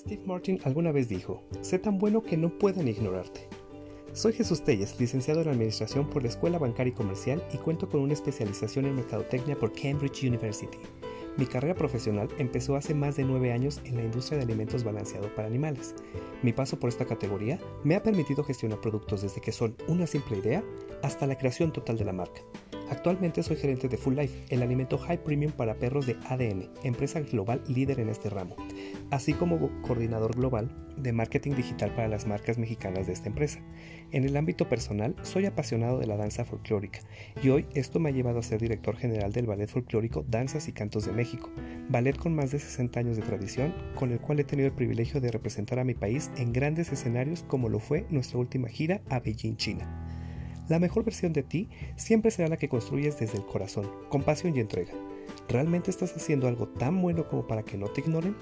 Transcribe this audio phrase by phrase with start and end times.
[0.00, 3.46] Steve Martin alguna vez dijo, sé tan bueno que no puedan ignorarte.
[4.14, 8.00] Soy Jesús Telles, licenciado en Administración por la Escuela Bancaria y Comercial y cuento con
[8.00, 10.78] una especialización en Mercadotecnia por Cambridge University.
[11.36, 15.30] Mi carrera profesional empezó hace más de nueve años en la industria de alimentos balanceados
[15.32, 15.94] para animales.
[16.42, 20.38] Mi paso por esta categoría me ha permitido gestionar productos desde que son una simple
[20.38, 20.64] idea
[21.02, 22.40] hasta la creación total de la marca.
[22.90, 27.20] Actualmente soy gerente de Full Life, el alimento high premium para perros de ADM, empresa
[27.20, 28.56] global líder en este ramo,
[29.10, 33.60] así como coordinador global de marketing digital para las marcas mexicanas de esta empresa.
[34.10, 36.98] En el ámbito personal, soy apasionado de la danza folclórica
[37.42, 40.72] y hoy esto me ha llevado a ser director general del Ballet Folclórico Danzas y
[40.72, 41.48] Cantos de México,
[41.88, 45.20] ballet con más de 60 años de tradición, con el cual he tenido el privilegio
[45.20, 49.20] de representar a mi país en grandes escenarios como lo fue nuestra última gira a
[49.20, 50.09] Beijing, China.
[50.70, 54.56] La mejor versión de ti siempre será la que construyes desde el corazón, con pasión
[54.56, 54.92] y entrega.
[55.48, 58.36] ¿Realmente estás haciendo algo tan bueno como para que no te ignoren?